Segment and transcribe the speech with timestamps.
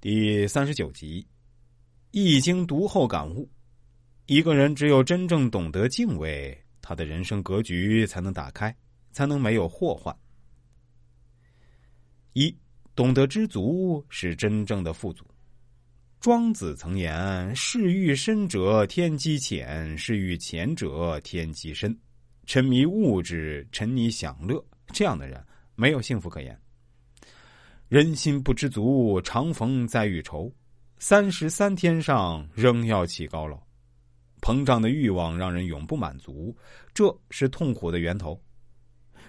[0.00, 1.20] 第三十九集，
[2.10, 3.46] 《易经》读后感悟：
[4.24, 8.74] 一个人只有真正懂得敬畏，他的人生格局才能打开，
[9.12, 10.16] 才能没有祸患。
[12.32, 12.56] 一，
[12.94, 15.22] 懂得知足是真正的富足。
[16.18, 21.94] 庄子曾言：“事欲深者天机浅，事欲浅者天机深。”
[22.46, 24.64] 沉迷物质，沉迷享乐，
[24.94, 25.44] 这样的人
[25.74, 26.58] 没有幸福可言。
[27.90, 30.48] 人心不知足，常逢灾遇愁。
[31.00, 33.60] 三十三天上，仍要起高楼。
[34.40, 36.56] 膨胀的欲望让人永不满足，
[36.94, 38.40] 这是痛苦的源头。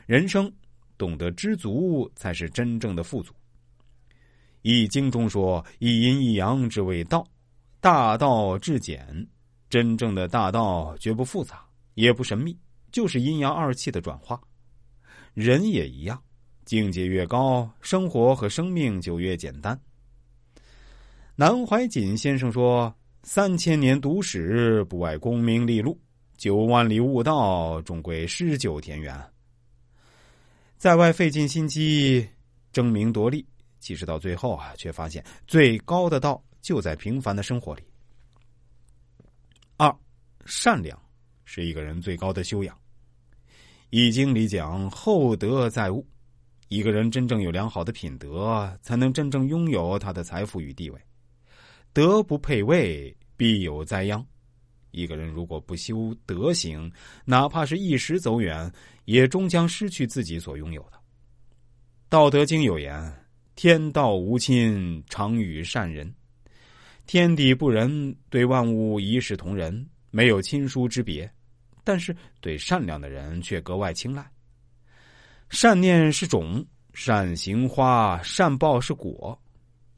[0.06, 0.54] 人生
[0.96, 3.34] 懂得知足，才是真正的富足。
[4.62, 7.26] 《易经》中说：“一阴一阳之谓道，
[7.80, 9.28] 大道至简。”
[9.72, 12.56] 真正的大道绝不复杂，也不神秘，
[12.92, 14.40] 就是阴阳二气的转化。
[15.34, 16.22] 人也一样。
[16.64, 19.80] 境界越高，生活和生命就越简单。
[21.36, 22.94] 南怀瑾先生说
[23.24, 25.98] ：“三千年读史，不外功名利禄；
[26.38, 29.20] 九万里悟道，终归诗酒田园。”
[30.78, 32.28] 在外费尽心机
[32.72, 33.46] 争名夺利，
[33.80, 37.84] 其实到最后啊，却发现最高的道就在平凡的生活里。
[39.78, 39.94] 二，
[40.46, 41.00] 善良
[41.44, 42.76] 是一个人最高的修养。
[43.90, 46.06] 《易经》里讲：“厚德载物。”
[46.72, 50.98] 一个人真正有良好的品德，才能真正拥有他的财富与地位。
[51.92, 54.26] 德不配位，必有灾殃。
[54.92, 56.90] 一个人如果不修德行，
[57.26, 58.72] 哪怕是一时走远，
[59.04, 60.98] 也终将失去自己所拥有的。
[62.08, 63.14] 《道德经》有言
[63.56, 66.10] ：“天道无亲，常与善人。”
[67.06, 71.30] 天地不仁，对万物一视同仁，没有亲疏之别，
[71.84, 74.26] 但是对善良的人却格外青睐。
[75.52, 79.38] 善念是种，善行花，善报是果。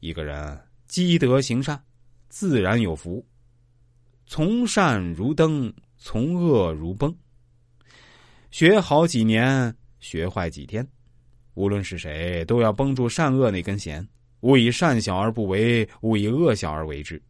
[0.00, 1.80] 一个人积德行善，
[2.28, 3.24] 自然有福。
[4.26, 7.14] 从善如登，从恶如崩。
[8.50, 10.84] 学好几年，学坏几天。
[11.54, 14.04] 无论是谁，都要绷住善恶那根弦，
[14.40, 17.22] 勿以善小而不为，勿以恶小而为之。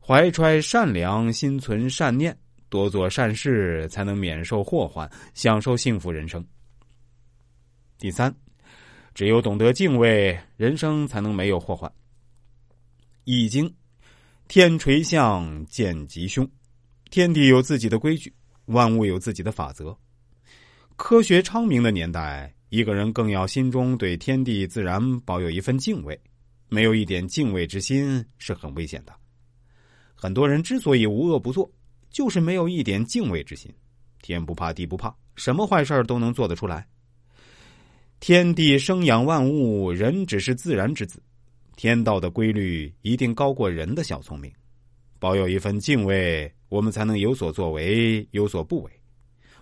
[0.00, 2.34] 怀揣善良，心存善念，
[2.70, 6.42] 多做善事，才能免受祸患，享受幸福人生。
[8.00, 8.34] 第三，
[9.12, 11.86] 只有懂得敬畏，人生才能没有祸患。
[13.24, 13.68] 《易经》，
[14.48, 16.50] 天垂象见吉凶，
[17.10, 18.32] 天地有自己的规矩，
[18.64, 19.94] 万物有自己的法则。
[20.96, 26.18] 科学昌明的年代，一个人更要心中对天地自然保有一份敬畏，
[26.70, 29.12] 没有一点敬畏之心是很危险的。
[30.14, 31.70] 很多人之所以无恶不作，
[32.08, 33.70] 就是没有一点敬畏之心。
[34.22, 36.88] 天不怕地不怕，什么坏事都能做得出来。
[38.20, 41.22] 天地生养万物，人只是自然之子。
[41.74, 44.52] 天道的规律一定高过人的小聪明。
[45.18, 48.92] 保有一份敬畏，我们才能有所作为，有所不为。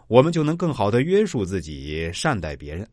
[0.09, 2.85] 我们就能更好的约束自己，善待别人，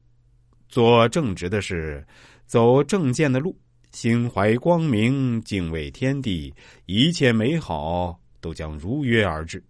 [0.69, 2.05] 做正直的事，
[2.45, 3.57] 走正见的路，
[3.91, 6.53] 心怀光明，敬畏天地，
[6.85, 9.63] 一切美好都将如约而至。